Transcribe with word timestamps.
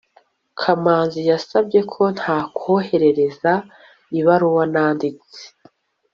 kamanzi 0.59 1.19
yansabye 1.29 1.79
ko 1.93 2.03
ntakohereza 2.15 3.53
ibaruwa 4.19 4.63
nanditse 4.73 5.41